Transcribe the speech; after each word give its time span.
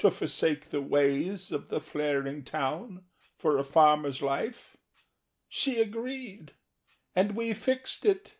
—to 0.00 0.10
forsake 0.10 0.70
the 0.70 0.82
ways 0.82 1.52
Of 1.52 1.68
the 1.68 1.78
flaring 1.80 2.42
town 2.42 3.04
for 3.36 3.56
a 3.56 3.62
farmer's 3.62 4.20
life. 4.20 4.76
She 5.48 5.80
agreed. 5.80 6.54
And 7.14 7.36
we 7.36 7.52
fixed 7.52 8.04
it. 8.04 8.34